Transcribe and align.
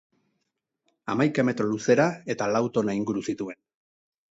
Hamaika 1.13 1.45
metro 1.51 1.69
luzera 1.73 2.09
eta 2.35 2.49
lau 2.57 2.65
tona 2.81 2.99
inguru 3.03 3.25
zituen. 3.31 3.63